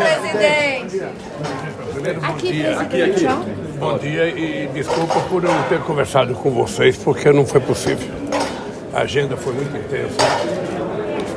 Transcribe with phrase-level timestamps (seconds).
[0.00, 1.02] presidente.
[2.26, 2.80] Bom dia.
[2.80, 3.26] Aqui, aqui.
[3.78, 8.08] Bom dia e desculpa por não ter conversado com vocês, porque não foi possível.
[8.94, 10.16] A agenda foi muito intensa.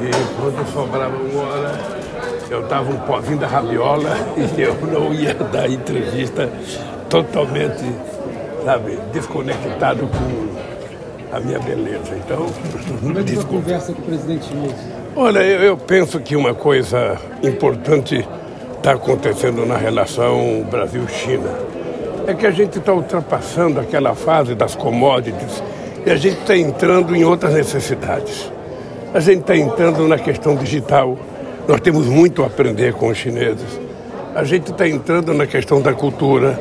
[0.01, 1.71] E quando sobrava uma hora,
[2.49, 4.17] eu estava um pozinho da rabiola
[4.57, 6.49] e eu não ia dar entrevista
[7.09, 7.83] totalmente,
[8.65, 12.15] sabe, desconectado com a minha beleza.
[12.15, 12.47] Então,
[12.99, 14.75] Como é que foi a conversa com o presidente chinês?
[15.15, 18.27] Olha, eu, eu penso que uma coisa importante
[18.83, 21.49] está acontecendo na relação Brasil-China.
[22.27, 25.63] É que a gente está ultrapassando aquela fase das commodities
[26.05, 28.51] e a gente está entrando em outras necessidades.
[29.13, 31.17] A gente está entrando na questão digital.
[31.65, 33.79] Nós temos muito a aprender com os chineses.
[34.35, 36.59] A gente está entrando na questão da cultura.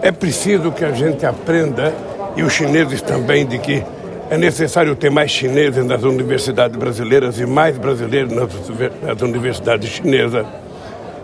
[0.00, 1.92] É preciso que a gente aprenda,
[2.34, 3.84] e os chineses também, de que
[4.30, 10.46] é necessário ter mais chineses nas universidades brasileiras e mais brasileiros nas, universidades chinesas.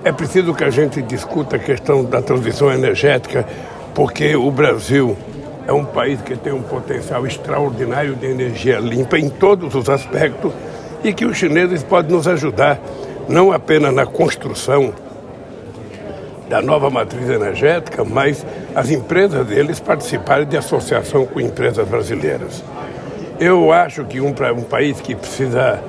[0.04, 3.46] É preciso que a gente discuta a questão da transição energética,
[3.94, 5.16] porque o Brasil
[5.66, 10.52] é um país que tem um potencial extraordinário de energia limpa em todos os aspectos
[11.02, 12.78] e que os chineses podem nos ajudar,
[13.30, 14.92] não apenas na construção
[16.50, 22.62] da nova matriz energética, mas as empresas deles participarem de associação com empresas brasileiras.
[23.40, 25.82] Eu acho que um, um país que precisa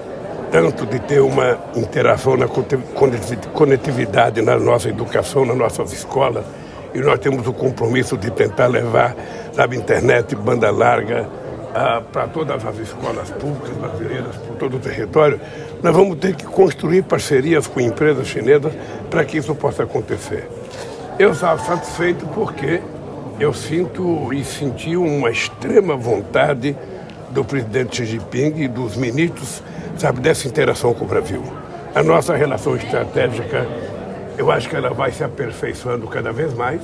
[0.56, 6.46] tanto de ter uma interação na conectividade na nossa educação, nas nossas escolas,
[6.94, 9.14] e nós temos o compromisso de tentar levar,
[9.52, 11.28] sabe, internet, banda larga,
[11.74, 15.42] ah, para todas as escolas públicas brasileiras, por todo o território,
[15.84, 18.72] nós vamos ter que construir parcerias com empresas chinesas
[19.10, 20.48] para que isso possa acontecer.
[21.20, 22.80] Eu estava satisfeito porque
[23.42, 26.78] eu sinto e senti uma extrema vontade
[27.32, 29.62] do presidente Xi Jinping e dos ministros,
[29.98, 31.44] sabe, dessa interação com o Brasil.
[31.94, 33.68] A nossa relação estratégica,
[34.38, 36.82] eu acho que ela vai se aperfeiçoando cada vez mais.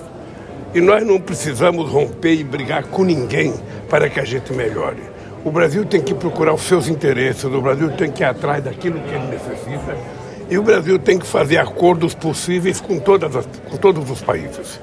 [0.73, 3.53] E nós não precisamos romper e brigar com ninguém
[3.89, 5.01] para que a gente melhore.
[5.43, 8.99] O Brasil tem que procurar os seus interesses, o Brasil tem que ir atrás daquilo
[8.99, 9.97] que ele necessita.
[10.49, 14.79] E o Brasil tem que fazer acordos possíveis com, todas as, com todos os países.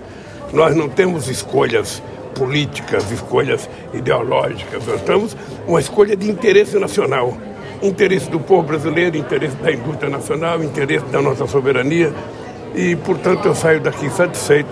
[0.52, 2.02] Nós não temos escolhas
[2.34, 4.86] políticas, escolhas ideológicas.
[4.86, 5.36] Nós estamos
[5.66, 7.36] uma escolha de interesse nacional.
[7.82, 12.12] Interesse do povo brasileiro, interesse da indústria nacional, interesse da nossa soberania.
[12.74, 14.68] E, portanto, eu saio daqui satisfeito.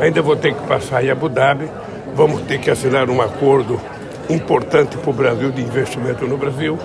[0.00, 1.68] Ainda vou ter que passar em Abu Dhabi.
[2.14, 3.80] Vamos ter que assinar um acordo
[4.28, 6.78] importante para o Brasil de investimento no Brasil.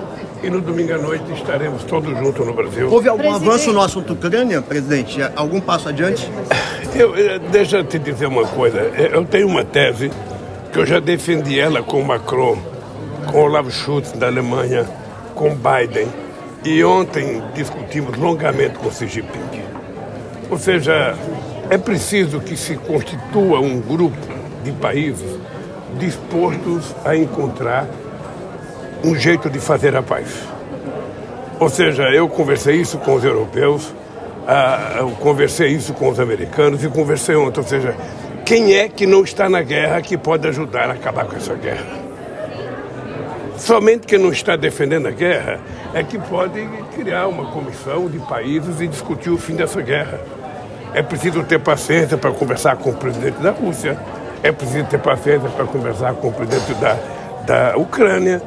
[0.43, 2.91] E no domingo à noite estaremos todos juntos no Brasil.
[2.91, 3.49] Houve algum presidente.
[3.49, 5.19] avanço no assunto Ucrânia, presidente?
[5.35, 6.29] Algum passo adiante?
[6.95, 8.77] Eu, eu, deixa eu te dizer uma coisa.
[8.77, 10.11] Eu tenho uma tese
[10.71, 12.57] que eu já defendi ela com Macron,
[13.25, 14.85] com Olaf Scholz da Alemanha,
[15.35, 16.07] com Biden.
[16.63, 19.61] E ontem discutimos longamente com Xi Jinping.
[20.49, 21.15] Ou seja,
[21.69, 24.17] é preciso que se constitua um grupo
[24.63, 25.39] de países
[25.99, 27.87] dispostos a encontrar
[29.03, 30.27] um jeito de fazer a paz.
[31.59, 33.93] Ou seja, eu conversei isso com os europeus,
[34.47, 37.59] ah, eu conversei isso com os americanos e conversei ontem.
[37.59, 37.95] Ou seja,
[38.43, 42.04] quem é que não está na guerra que pode ajudar a acabar com essa guerra?
[43.57, 45.59] Somente quem não está defendendo a guerra
[45.93, 50.19] é que pode criar uma comissão de países e discutir o fim dessa guerra.
[50.93, 53.97] É preciso ter paciência para conversar com o presidente da Rússia,
[54.43, 56.93] é preciso ter paciência para conversar com o presidente da,
[57.45, 58.41] da Ucrânia,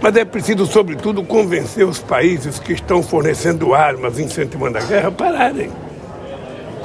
[0.00, 5.12] mas é preciso, sobretudo, convencer os países que estão fornecendo armas, incentivando a guerra, a
[5.12, 5.70] pararem.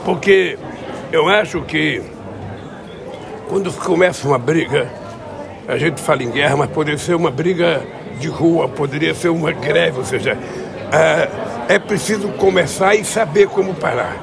[0.03, 0.57] Porque
[1.11, 2.01] eu acho que
[3.47, 4.89] quando começa uma briga,
[5.67, 7.81] a gente fala em guerra, mas poderia ser uma briga
[8.19, 10.37] de rua, poderia ser uma greve, ou seja,
[10.91, 14.15] é, é preciso começar e saber como parar.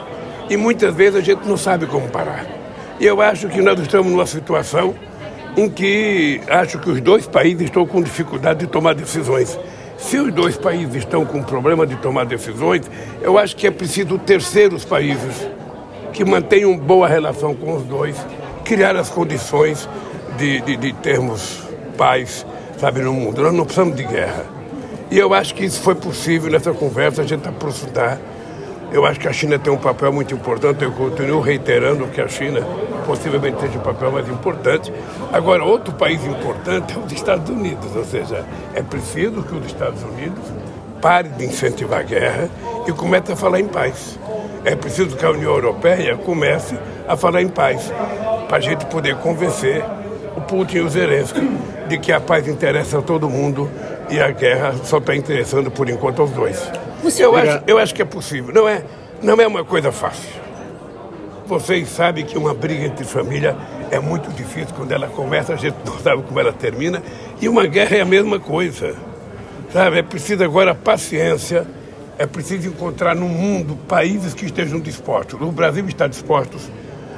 [0.48, 2.47] E muitas vezes a gente não sabe como parar.
[3.00, 4.94] E eu acho que nós estamos numa situação
[5.56, 9.59] em que acho que os dois países estão com dificuldade de tomar decisões.
[9.98, 14.19] Se os dois países estão com problema de tomar decisões, eu acho que é preciso
[14.19, 15.48] terceiros países
[16.12, 18.16] que mantenham boa relação com os dois,
[18.65, 19.89] criar as condições
[20.36, 21.62] de, de, de termos
[21.96, 22.46] paz,
[22.78, 23.42] sabe, no mundo.
[23.42, 24.44] Nós não precisamos de guerra.
[25.10, 28.18] E eu acho que isso foi possível nessa conversa, a gente aprofundar
[28.92, 32.28] eu acho que a China tem um papel muito importante, eu continuo reiterando que a
[32.28, 32.60] China
[33.06, 34.92] possivelmente seja o papel mais importante.
[35.32, 38.44] Agora, outro país importante é os Estados Unidos, ou seja,
[38.74, 40.44] é preciso que os Estados Unidos
[41.00, 42.50] pare de incentivar a guerra
[42.86, 44.18] e comece a falar em paz.
[44.62, 47.90] É preciso que a União Europeia comece a falar em paz,
[48.46, 49.82] para a gente poder convencer
[50.36, 51.40] o Putin e o Zelensky
[51.88, 53.70] de que a paz interessa a todo mundo
[54.10, 56.70] e a guerra só está interessando por enquanto aos dois.
[57.02, 58.54] Você eu, acho, eu acho que é possível.
[58.54, 58.82] Não é,
[59.22, 60.30] Não é uma coisa fácil.
[61.46, 63.56] Vocês sabem que uma briga entre família
[63.90, 64.74] é muito difícil.
[64.76, 67.02] Quando ela começa, a gente não sabe como ela termina.
[67.40, 68.94] E uma guerra é a mesma coisa.
[69.72, 69.98] Sabe?
[69.98, 71.66] É preciso agora paciência.
[72.18, 75.40] É preciso encontrar no mundo países que estejam dispostos.
[75.40, 76.58] O Brasil está disposto,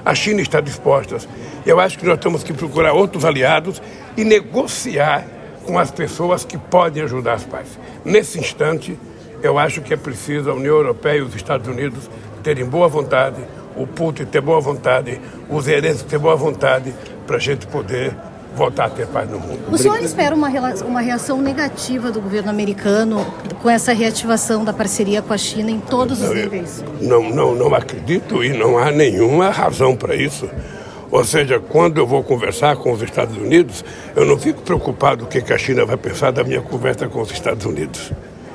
[0.04, 1.16] a China está disposta.
[1.64, 3.80] Eu acho que nós temos que procurar outros aliados
[4.16, 5.26] e negociar
[5.64, 7.78] com as pessoas que podem ajudar as pais.
[8.04, 8.98] Nesse instante,
[9.42, 12.10] eu acho que é preciso a União Europeia e os Estados Unidos
[12.42, 13.42] terem boa vontade,
[13.76, 16.94] o Putin ter boa vontade, os Zelensky ter boa vontade,
[17.26, 18.14] para a gente poder
[18.54, 19.60] voltar a ter paz no mundo.
[19.70, 20.48] O senhor espera uma,
[20.86, 23.24] uma reação negativa do governo americano
[23.62, 26.84] com essa reativação da parceria com a China em todos os níveis?
[27.00, 30.48] Não, não, não acredito e não há nenhuma razão para isso.
[31.10, 33.84] Ou seja, quando eu vou conversar com os Estados Unidos,
[34.16, 37.30] eu não fico preocupado o que a China vai pensar da minha conversa com os
[37.30, 38.10] Estados Unidos.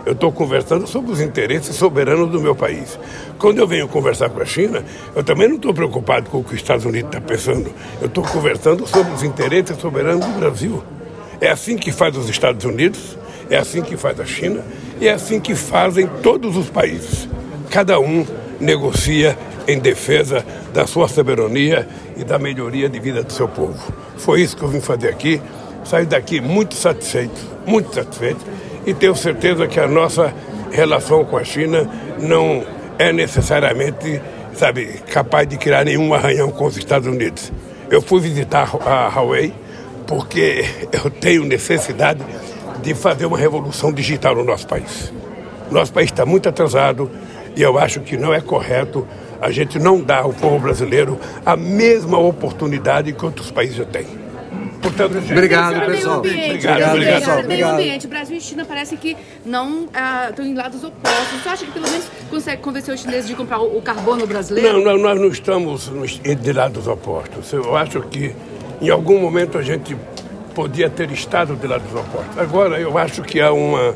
[0.05, 2.97] Eu estou conversando sobre os interesses soberanos do meu país.
[3.37, 4.83] Quando eu venho conversar com a China,
[5.15, 7.69] eu também não estou preocupado com o que os Estados Unidos está pensando.
[8.01, 10.83] Eu estou conversando sobre os interesses soberanos do Brasil.
[11.41, 13.17] É assim que faz os Estados Unidos,
[13.49, 14.63] é assim que faz a China
[14.99, 17.27] e é assim que fazem todos os países.
[17.69, 18.25] Cada um
[18.59, 19.37] negocia
[19.67, 21.87] em defesa da sua soberania
[22.17, 23.93] e da melhoria de vida do seu povo.
[24.17, 25.41] Foi isso que eu vim fazer aqui.
[25.85, 28.45] Saí daqui muito satisfeito, muito satisfeito
[28.85, 30.33] e tenho certeza que a nossa
[30.71, 31.89] relação com a China
[32.19, 32.63] não
[32.97, 34.21] é necessariamente,
[34.53, 37.51] sabe, capaz de criar nenhum arranhão com os Estados Unidos.
[37.89, 39.53] Eu fui visitar a Huawei
[40.05, 42.19] porque eu tenho necessidade
[42.81, 45.11] de fazer uma revolução digital no nosso país.
[45.71, 47.09] Nosso país está muito atrasado
[47.55, 49.07] e eu acho que não é correto
[49.41, 54.28] a gente não dar ao povo brasileiro a mesma oportunidade que outros países já têm.
[54.89, 56.17] Portanto, obrigado, pessoal.
[56.19, 57.43] Obrigado, obrigado, pessoal.
[57.43, 58.07] Meio ambiente.
[58.07, 59.15] Brasil e China parece que
[59.45, 59.87] não
[60.29, 61.41] estão em lados opostos.
[61.41, 64.73] Você acha que pelo menos consegue convencer os chineses de comprar o, carbono brasileiro?
[64.73, 67.51] Não, não, nós não estamos de lados opostos.
[67.53, 68.35] Eu acho que
[68.81, 69.95] em algum momento a gente
[70.55, 72.37] podia ter estado de lados opostos.
[72.37, 73.95] Agora, eu acho que há uma,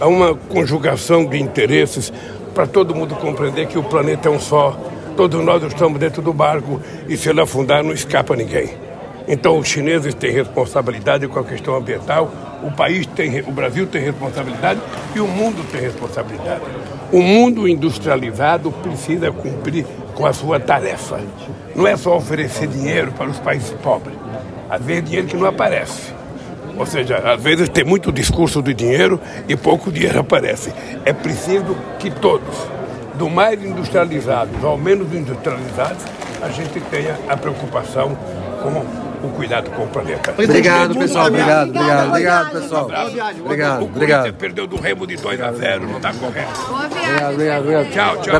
[0.00, 2.12] há uma conjugação de interesses
[2.54, 4.78] para todo mundo compreender que o planeta é um só.
[5.16, 8.81] Todos nós estamos dentro do barco e se ele afundar não escapa ninguém.
[9.28, 12.30] Então os chineses têm responsabilidade com a questão ambiental,
[12.62, 14.80] o país tem, o Brasil tem responsabilidade
[15.14, 16.62] e o mundo tem responsabilidade.
[17.12, 19.84] O mundo industrializado precisa cumprir
[20.14, 21.20] com a sua tarefa.
[21.74, 24.16] Não é só oferecer dinheiro para os países pobres.
[24.68, 26.12] Às vezes dinheiro que não aparece.
[26.76, 30.72] Ou seja, às vezes tem muito discurso de dinheiro e pouco dinheiro aparece.
[31.04, 32.56] É preciso que todos,
[33.14, 36.02] do mais industrializados ao menos industrializados,
[36.40, 38.16] a gente tenha a preocupação
[38.62, 40.32] com o cuidado com o planeta.
[40.32, 41.26] Obrigado, pessoal.
[41.26, 42.84] Obrigado, obrigado, obrigado, pessoal.
[42.84, 44.34] Obrigado, obrigado.
[44.34, 46.60] perdeu do Remo de 2 a 0, não está correto.
[46.68, 47.34] Boa viagem.
[47.34, 47.90] Obrigado, obrigado.
[47.90, 48.32] Tchau, tchau.